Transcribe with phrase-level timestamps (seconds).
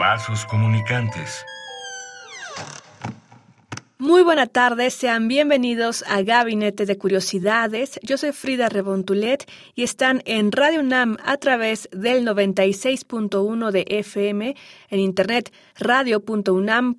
[0.00, 1.44] Vasos comunicantes.
[4.10, 8.00] Muy buena tarde, sean bienvenidos a Gabinete de Curiosidades.
[8.02, 14.56] Yo soy Frida Rebontulet y están en Radio UNAM a través del 96.1 de FM,
[14.88, 16.94] en internet radio.unam.mx.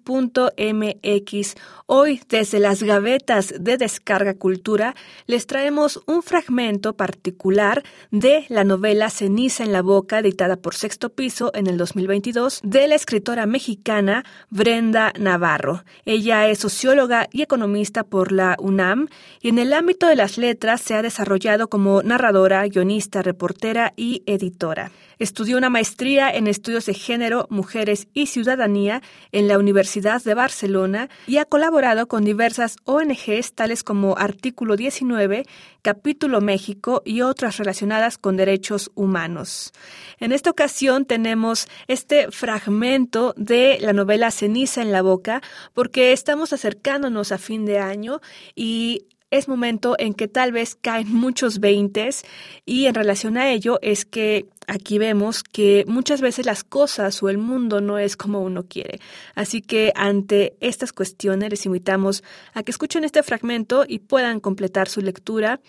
[1.86, 4.96] Hoy, desde las gavetas de Descarga Cultura,
[5.28, 11.10] les traemos un fragmento particular de la novela Ceniza en la Boca, editada por Sexto
[11.10, 15.84] Piso en el 2022, de la escritora mexicana Brenda Navarro.
[16.06, 17.01] Ella es socióloga
[17.32, 19.08] y economista por la UNAM
[19.42, 24.24] y en el ámbito de las letras se ha desarrollado como narradora, guionista, reportera y
[24.26, 24.92] editora.
[25.22, 31.10] Estudió una maestría en estudios de género, mujeres y ciudadanía en la Universidad de Barcelona
[31.28, 35.46] y ha colaborado con diversas ONGs tales como Artículo 19,
[35.84, 39.74] Capítulo México y otras relacionadas con derechos humanos.
[40.20, 45.44] En esta ocasión tenemos este fragmento de la novela Ceniza en la boca
[45.76, 48.22] porque estamos acercándonos a fin de año
[48.56, 52.24] y es momento en que tal vez caen muchos veintes
[52.66, 57.30] y en relación a ello es que aquí vemos que muchas veces las cosas o
[57.30, 59.00] el mundo no es como uno quiere.
[59.34, 64.88] Así que ante estas cuestiones les invitamos a que escuchen este fragmento y puedan completar
[64.88, 65.62] su lectura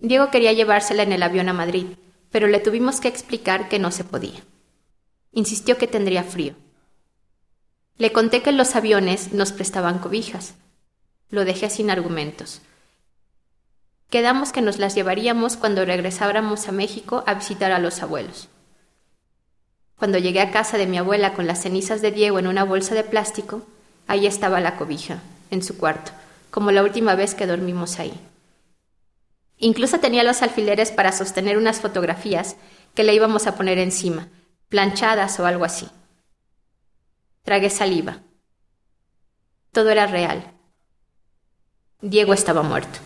[0.00, 1.86] Diego quería llevársela en el avión a Madrid,
[2.32, 4.40] pero le tuvimos que explicar que no se podía.
[5.30, 6.56] Insistió que tendría frío.
[7.98, 10.56] Le conté que los aviones nos prestaban cobijas.
[11.30, 12.62] Lo dejé sin argumentos.
[14.10, 18.48] Quedamos que nos las llevaríamos cuando regresáramos a México a visitar a los abuelos.
[19.96, 22.96] Cuando llegué a casa de mi abuela con las cenizas de Diego en una bolsa
[22.96, 23.68] de plástico,
[24.12, 26.12] ahí estaba la cobija, en su cuarto,
[26.50, 28.12] como la última vez que dormimos ahí.
[29.56, 32.56] Incluso tenía los alfileres para sostener unas fotografías
[32.94, 34.28] que le íbamos a poner encima,
[34.68, 35.88] planchadas o algo así.
[37.42, 38.18] Tragué saliva.
[39.72, 40.52] Todo era real.
[42.02, 42.98] Diego estaba muerto.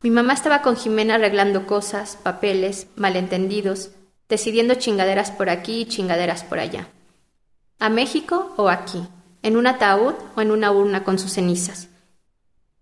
[0.00, 3.90] Mi mamá estaba con Jimena arreglando cosas, papeles, malentendidos,
[4.30, 6.88] decidiendo chingaderas por aquí y chingaderas por allá.
[7.80, 9.06] ¿A México o aquí?
[9.42, 11.88] ¿En un ataúd o en una urna con sus cenizas?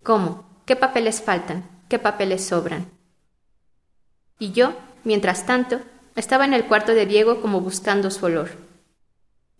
[0.03, 0.47] ¿Cómo?
[0.65, 1.69] ¿Qué papeles faltan?
[1.91, 2.87] ¿Qué papeles sobran?
[4.39, 4.73] Y yo,
[5.05, 5.81] mientras tanto,
[6.15, 8.53] estaba en el cuarto de Diego como buscando su olor.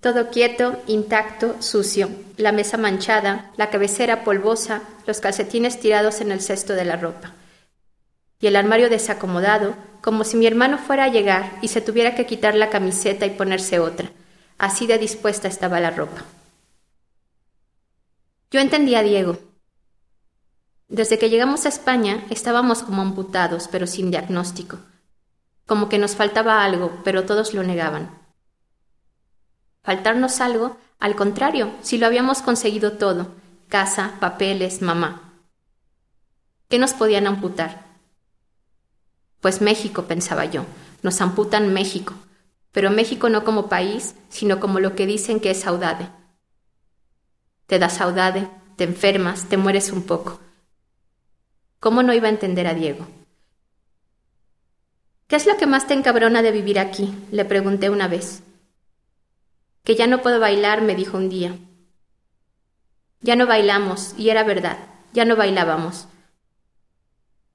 [0.01, 2.09] Todo quieto, intacto, sucio,
[2.39, 7.35] la mesa manchada, la cabecera polvosa, los calcetines tirados en el cesto de la ropa.
[8.41, 12.25] Y el armario desacomodado, como si mi hermano fuera a llegar y se tuviera que
[12.25, 14.11] quitar la camiseta y ponerse otra.
[14.59, 16.25] Así de dispuesta estaba la ropa.
[18.51, 19.39] Yo entendía a Diego.
[20.89, 24.79] Desde que llegamos a España estábamos como amputados, pero sin diagnóstico.
[25.67, 28.17] Como que nos faltaba algo, pero todos lo negaban.
[29.83, 33.35] Faltarnos algo, al contrario, si lo habíamos conseguido todo,
[33.69, 35.35] casa, papeles, mamá.
[36.69, 37.85] ¿Qué nos podían amputar?
[39.41, 40.65] Pues México, pensaba yo,
[41.03, 42.15] nos amputan México,
[42.77, 46.11] pero México no como país, sino como lo que dicen que es saudade.
[47.67, 50.41] Te da saudade, te enfermas, te mueres un poco.
[51.81, 53.07] ¿Cómo no iba a entender a Diego?
[55.27, 57.15] ¿Qué es lo que más te encabrona de vivir aquí?
[57.33, 58.43] le pregunté una vez.
[59.83, 61.57] Que ya no puedo bailar, me dijo un día.
[63.23, 64.77] Ya no bailamos, y era verdad,
[65.15, 66.09] ya no bailábamos.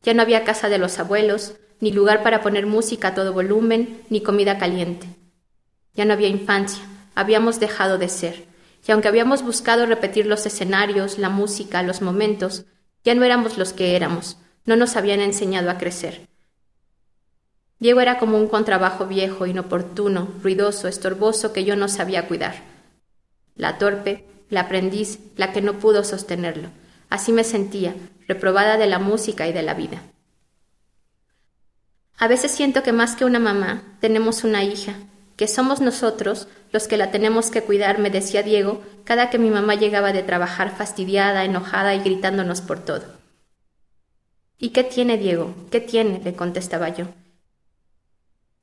[0.02, 4.02] Ya no había casa de los abuelos, ni lugar para poner música a todo volumen,
[4.10, 5.08] ni comida caliente.
[5.94, 6.84] Ya no había infancia,
[7.16, 8.46] habíamos dejado de ser,
[8.88, 12.66] y aunque habíamos buscado repetir los escenarios, la música, los momentos,
[13.04, 16.28] ya no éramos los que éramos, no nos habían enseñado a crecer.
[17.80, 22.56] Diego era como un contrabajo viejo, inoportuno, ruidoso, estorboso que yo no sabía cuidar.
[23.56, 26.70] La torpe, la aprendiz, la que no pudo sostenerlo.
[27.10, 27.96] Así me sentía,
[28.28, 30.04] reprobada de la música y de la vida.
[32.22, 34.94] A veces siento que más que una mamá, tenemos una hija,
[35.38, 39.50] que somos nosotros los que la tenemos que cuidar, me decía Diego, cada que mi
[39.50, 43.02] mamá llegaba de trabajar fastidiada, enojada y gritándonos por todo.
[44.60, 45.56] ¿Y qué tiene Diego?
[45.72, 46.22] ¿Qué tiene?
[46.24, 47.08] le contestaba yo.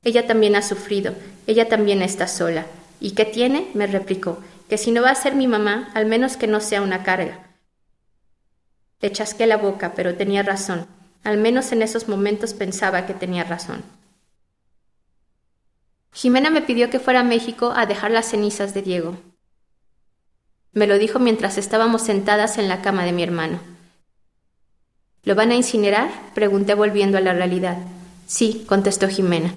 [0.03, 1.13] Ella también ha sufrido,
[1.45, 2.65] ella también está sola.
[3.01, 3.71] ¿Y qué tiene?
[3.73, 6.81] me replicó, que si no va a ser mi mamá, al menos que no sea
[6.81, 7.57] una carga.
[9.01, 10.87] Le chasqué la boca, pero tenía razón.
[11.23, 13.83] Al menos en esos momentos pensaba que tenía razón.
[16.13, 19.17] Jimena me pidió que fuera a México a dejar las cenizas de Diego.
[20.71, 23.59] Me lo dijo mientras estábamos sentadas en la cama de mi hermano.
[25.23, 26.09] ¿Lo van a incinerar?
[26.33, 27.77] pregunté volviendo a la realidad.
[28.25, 29.55] Sí, contestó Jimena.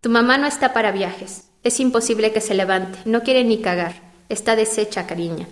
[0.00, 1.48] Tu mamá no está para viajes.
[1.62, 2.98] Es imposible que se levante.
[3.06, 3.94] No quiere ni cagar.
[4.28, 5.48] Está deshecha, cariña.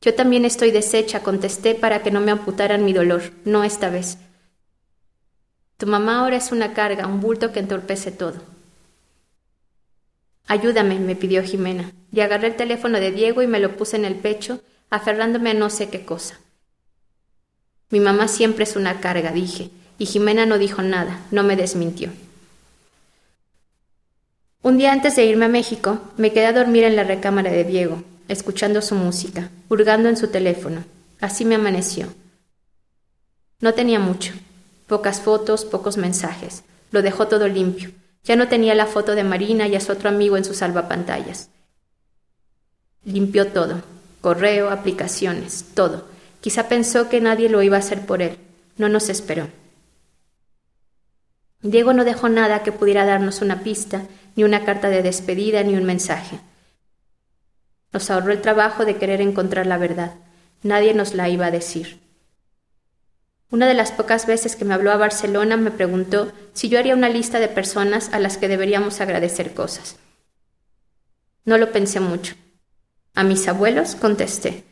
[0.00, 4.18] Yo también estoy deshecha, contesté para que no me amputaran mi dolor, no esta vez.
[5.76, 8.36] Tu mamá ahora es una carga, un bulto que entorpece todo.
[10.46, 14.04] Ayúdame, me pidió Jimena, y agarré el teléfono de Diego y me lo puse en
[14.04, 16.38] el pecho, aferrándome a no sé qué cosa.
[17.90, 22.10] Mi mamá siempre es una carga, dije, y Jimena no dijo nada, no me desmintió.
[24.62, 27.64] Un día antes de irme a México, me quedé a dormir en la recámara de
[27.64, 30.84] Diego, escuchando su música, hurgando en su teléfono.
[31.20, 32.06] Así me amaneció.
[33.60, 34.32] No tenía mucho,
[34.86, 36.62] pocas fotos, pocos mensajes.
[36.92, 37.90] Lo dejó todo limpio.
[38.24, 41.50] Ya no tenía la foto de Marina y a su otro amigo en sus salvapantallas.
[43.04, 43.82] Limpió todo,
[44.20, 46.06] correo, aplicaciones, todo.
[46.40, 48.38] Quizá pensó que nadie lo iba a hacer por él.
[48.76, 49.48] No nos esperó.
[51.62, 54.02] Diego no dejó nada que pudiera darnos una pista
[54.36, 56.38] ni una carta de despedida, ni un mensaje.
[57.92, 60.14] Nos ahorró el trabajo de querer encontrar la verdad.
[60.62, 62.00] Nadie nos la iba a decir.
[63.50, 66.94] Una de las pocas veces que me habló a Barcelona me preguntó si yo haría
[66.94, 69.96] una lista de personas a las que deberíamos agradecer cosas.
[71.44, 72.34] No lo pensé mucho.
[73.14, 74.64] A mis abuelos contesté.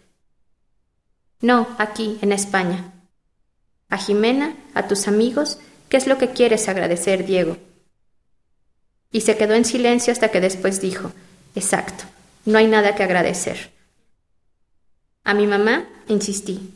[1.40, 2.92] No, aquí, en España.
[3.88, 5.58] A Jimena, a tus amigos,
[5.88, 7.56] ¿qué es lo que quieres agradecer, Diego?
[9.16, 11.12] y se quedó en silencio hasta que después dijo,
[11.54, 12.04] Exacto,
[12.46, 13.72] no hay nada que agradecer.
[15.24, 16.72] A mi mamá insistí.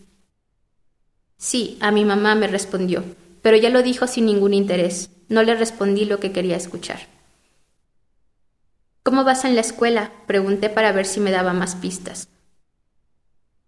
[1.39, 3.05] Sí, a mi mamá me respondió,
[3.41, 5.11] pero ya lo dijo sin ningún interés.
[5.29, 6.99] No le respondí lo que quería escuchar.
[9.05, 10.13] ¿Cómo vas en la escuela?
[10.27, 12.29] pregunté para ver si me daba más pistas.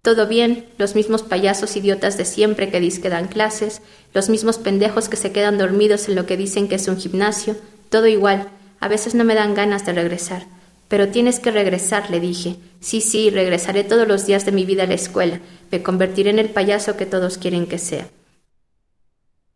[0.02, 3.80] Todo bien, los mismos payasos idiotas de siempre que que dan clases,
[4.12, 7.56] los mismos pendejos que se quedan dormidos en lo que dicen que es un gimnasio,
[7.88, 8.48] todo igual,
[8.80, 10.44] a veces no me dan ganas de regresar.
[10.92, 12.56] Pero tienes que regresar, le dije.
[12.80, 15.40] Sí, sí, regresaré todos los días de mi vida a la escuela.
[15.70, 18.10] Me convertiré en el payaso que todos quieren que sea.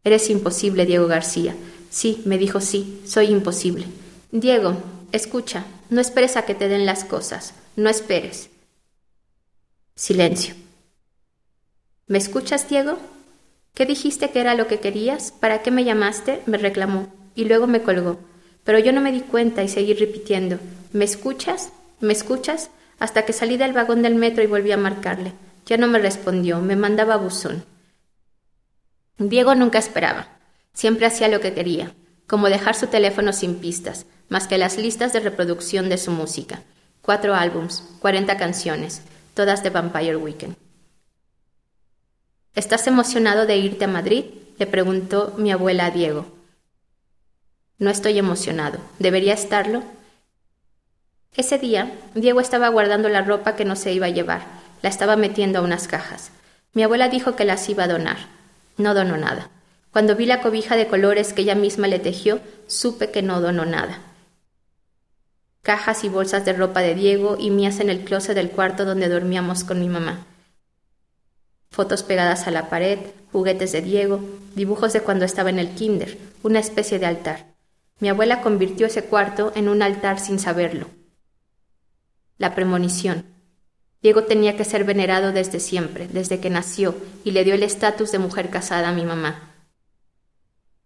[0.03, 1.55] Eres imposible, Diego García.
[1.91, 3.85] Sí, me dijo sí, soy imposible.
[4.33, 4.79] Diego,
[5.13, 8.49] escucha, no esperes a que te den las cosas, no esperes.
[9.95, 10.55] Silencio.
[12.07, 12.97] ¿Me escuchas, Diego?
[13.75, 15.33] ¿Qué dijiste que era lo que querías?
[15.33, 16.41] ¿Para qué me llamaste?
[16.47, 18.21] me reclamó, y luego me colgó.
[18.67, 20.59] Pero yo no me di cuenta y seguí repitiendo,
[20.93, 21.71] ¿me escuchas?
[22.01, 22.69] ¿Me escuchas?
[22.99, 25.33] Hasta que salí del vagón del metro y volví a marcarle.
[25.67, 27.65] Ya no me respondió, me mandaba buzón.
[29.19, 30.29] Diego nunca esperaba.
[30.75, 31.95] Siempre hacía lo que quería,
[32.27, 36.63] como dejar su teléfono sin pistas, más que las listas de reproducción de su música.
[37.03, 39.03] Cuatro álbums, cuarenta canciones,
[39.35, 40.57] todas de Vampire Weekend.
[42.57, 44.25] ¿Estás emocionado de irte a Madrid?
[44.59, 46.36] le preguntó mi abuela a Diego.
[47.79, 48.79] No estoy emocionado.
[48.99, 49.83] ¿Debería estarlo?
[51.35, 54.43] Ese día, Diego estaba guardando la ropa que no se iba a llevar.
[54.81, 56.31] La estaba metiendo a unas cajas.
[56.73, 58.17] Mi abuela dijo que las iba a donar.
[58.79, 59.51] No donó nada.
[59.93, 63.67] Cuando vi la cobija de colores que ella misma le tejió, supe que no donó
[63.67, 63.99] nada.
[65.61, 69.09] Cajas y bolsas de ropa de Diego y mías en el closet del cuarto donde
[69.09, 70.25] dormíamos con mi mamá.
[71.71, 72.99] Fotos pegadas a la pared,
[73.33, 74.21] juguetes de Diego,
[74.55, 77.56] dibujos de cuando estaba en el kinder, una especie de altar.
[77.99, 80.89] Mi abuela convirtió ese cuarto en un altar sin saberlo.
[82.39, 83.25] La premonición.
[84.03, 88.13] Diego tenía que ser venerado desde siempre, desde que nació, y le dio el estatus
[88.13, 89.55] de mujer casada a mi mamá.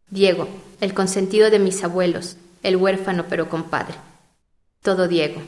[0.09, 0.49] Diego,
[0.81, 3.95] el consentido de mis abuelos, el huérfano pero compadre.
[4.83, 5.43] Todo Diego.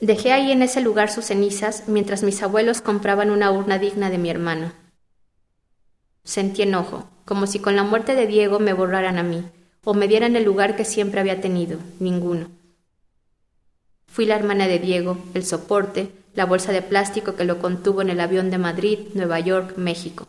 [0.00, 4.18] Dejé ahí en ese lugar sus cenizas mientras mis abuelos compraban una urna digna de
[4.18, 4.72] mi hermano.
[6.24, 9.44] Sentí enojo, como si con la muerte de Diego me borraran a mí,
[9.84, 12.48] o me dieran el lugar que siempre había tenido, ninguno.
[14.06, 18.10] Fui la hermana de Diego, el soporte, la bolsa de plástico que lo contuvo en
[18.10, 20.26] el avión de Madrid, Nueva York, México.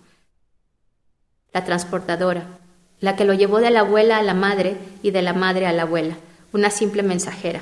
[1.53, 2.47] La transportadora,
[2.99, 5.73] la que lo llevó de la abuela a la madre y de la madre a
[5.73, 6.17] la abuela,
[6.51, 7.61] una simple mensajera.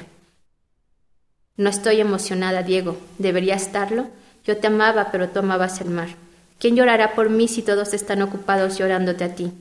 [1.58, 2.98] No estoy emocionada, Diego.
[3.18, 4.08] ¿Debería estarlo?
[4.46, 6.10] Yo te amaba, pero tú amabas el mar.
[6.60, 9.52] ¿Quién llorará por mí si todos están ocupados llorándote a ti?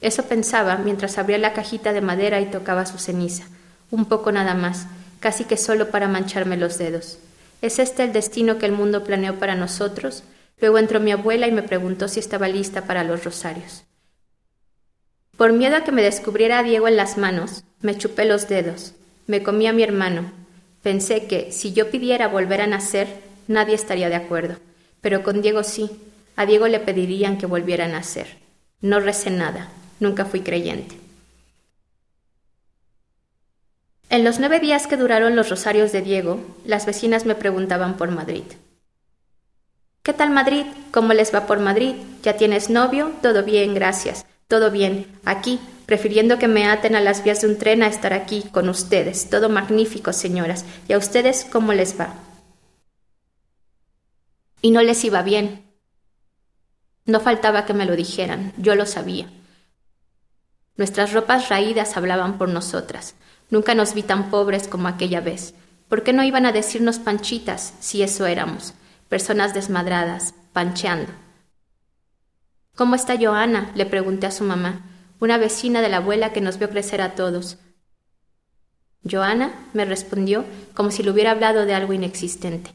[0.00, 3.44] Eso pensaba mientras abría la cajita de madera y tocaba su ceniza,
[3.90, 4.86] un poco nada más,
[5.20, 7.18] casi que solo para mancharme los dedos.
[7.60, 10.22] ¿Es este el destino que el mundo planeó para nosotros?
[10.60, 13.84] Luego entró mi abuela y me preguntó si estaba lista para los rosarios.
[15.36, 18.94] Por miedo a que me descubriera a Diego en las manos, me chupé los dedos,
[19.26, 20.32] me comí a mi hermano,
[20.82, 23.08] Pensé que si yo pidiera volver a nacer,
[23.48, 24.56] nadie estaría de acuerdo.
[25.00, 25.90] Pero con Diego sí.
[26.36, 28.38] A Diego le pedirían que volviera a nacer.
[28.80, 29.68] No recé nada.
[30.00, 30.96] Nunca fui creyente.
[34.10, 38.10] En los nueve días que duraron los rosarios de Diego, las vecinas me preguntaban por
[38.10, 38.44] Madrid.
[40.02, 40.64] ¿Qué tal Madrid?
[40.90, 41.94] ¿Cómo les va por Madrid?
[42.22, 43.12] ¿Ya tienes novio?
[43.20, 44.24] Todo bien, gracias.
[44.46, 45.06] Todo bien.
[45.26, 48.70] Aquí, prefiriendo que me aten a las vías de un tren a estar aquí con
[48.70, 49.28] ustedes.
[49.28, 50.64] Todo magnífico, señoras.
[50.88, 52.14] ¿Y a ustedes cómo les va?
[54.60, 55.64] Y no les iba bien.
[57.04, 59.30] No faltaba que me lo dijeran, yo lo sabía.
[60.76, 63.14] Nuestras ropas raídas hablaban por nosotras.
[63.50, 65.54] Nunca nos vi tan pobres como aquella vez.
[65.88, 68.74] ¿Por qué no iban a decirnos panchitas si eso éramos?
[69.08, 71.10] Personas desmadradas, pancheando.
[72.74, 73.72] ¿Cómo está Joana?
[73.74, 74.84] le pregunté a su mamá
[75.20, 77.58] una vecina de la abuela que nos vio crecer a todos.
[79.08, 82.72] Joana me respondió como si le hubiera hablado de algo inexistente.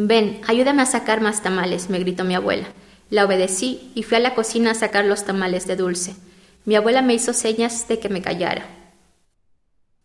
[0.00, 2.68] Ven, ayúdame a sacar más tamales, me gritó mi abuela.
[3.10, 6.14] La obedecí y fui a la cocina a sacar los tamales de dulce.
[6.64, 8.64] Mi abuela me hizo señas de que me callara.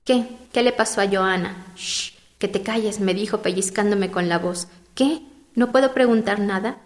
[0.03, 0.25] ¿Qué?
[0.51, 1.67] ¿Qué le pasó a Joana?
[1.75, 4.67] Shh, que te calles, me dijo pellizcándome con la voz.
[4.95, 5.21] ¿Qué?
[5.53, 6.79] ¿No puedo preguntar nada?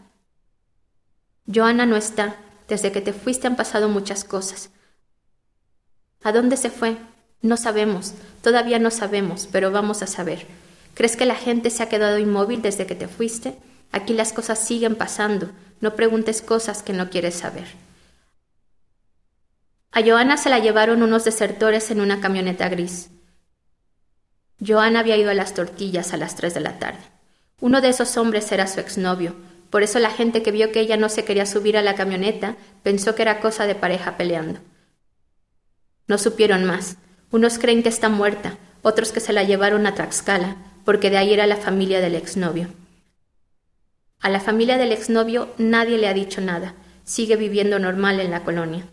[1.48, 2.36] Joana no está,
[2.68, 4.70] desde que te fuiste han pasado muchas cosas.
[6.24, 6.98] ¿A dónde se fue?
[7.42, 10.46] No sabemos, todavía no sabemos, pero vamos a saber.
[10.98, 13.56] ¿Crees que la gente se ha quedado inmóvil desde que te fuiste?
[13.92, 15.52] Aquí las cosas siguen pasando.
[15.80, 17.68] No preguntes cosas que no quieres saber.
[19.92, 23.12] A Joana se la llevaron unos desertores en una camioneta gris.
[24.60, 27.04] Joana había ido a las tortillas a las tres de la tarde.
[27.62, 29.36] Uno de esos hombres era su exnovio,
[29.70, 32.56] por eso la gente que vio que ella no se quería subir a la camioneta
[32.82, 34.62] pensó que era cosa de pareja peleando.
[36.08, 36.98] No supieron más.
[37.30, 40.56] Unos creen que está muerta, otros que se la llevaron a Tlaxcala,
[40.88, 42.70] porque de ahí era la familia del exnovio.
[44.22, 48.46] A la familia del exnovio nadie le ha dicho nada, sigue viviendo normal en la
[48.46, 48.88] colonia.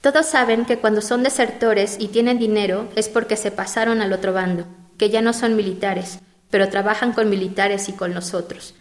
[0.00, 4.32] Todos saben que cuando son desertores y tienen dinero es porque se pasaron al otro
[4.32, 4.64] bando,
[4.96, 8.74] que ya no son militares, pero trabajan con militares y con nosotros.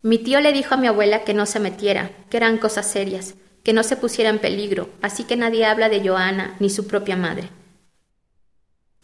[0.00, 3.34] Mi tío le dijo a mi abuela que no se metiera, que eran cosas serias,
[3.64, 7.16] que no se pusiera en peligro, así que nadie habla de Joana ni su propia
[7.16, 7.48] madre.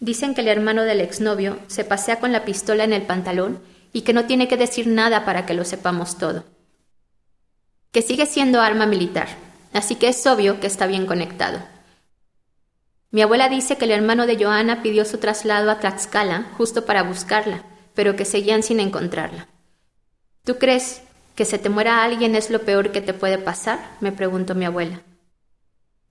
[0.01, 3.61] Dicen que el hermano del exnovio se pasea con la pistola en el pantalón
[3.93, 6.45] y que no tiene que decir nada para que lo sepamos todo.
[7.93, 9.29] Que sigue siendo arma militar,
[9.75, 11.61] así que es obvio que está bien conectado.
[13.11, 17.03] Mi abuela dice que el hermano de Joana pidió su traslado a Tlaxcala justo para
[17.03, 17.65] buscarla,
[17.95, 19.49] pero que seguían sin encontrarla.
[20.45, 21.03] ¿Tú crees
[21.35, 23.97] que se te muera alguien es lo peor que te puede pasar?
[24.01, 25.03] me preguntó mi abuela.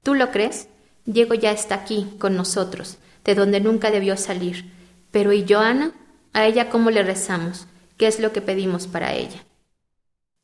[0.03, 0.67] ¿Tú lo crees?
[1.05, 4.71] Diego ya está aquí, con nosotros, de donde nunca debió salir.
[5.11, 5.91] Pero ¿y Joana?
[6.33, 7.67] ¿A ella cómo le rezamos?
[7.97, 9.43] ¿Qué es lo que pedimos para ella?